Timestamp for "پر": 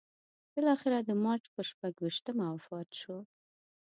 1.53-1.63